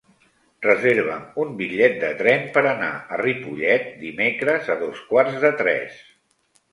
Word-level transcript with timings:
Reserva'm 0.65 1.25
un 1.41 1.49
bitllet 1.59 1.99
de 2.03 2.07
tren 2.21 2.47
per 2.55 2.63
anar 2.69 2.89
a 3.17 3.19
Ripollet 3.21 3.85
dimecres 4.07 4.71
a 4.77 4.79
dos 4.81 5.03
quarts 5.11 5.37
de 5.45 5.53
tres. 5.61 6.01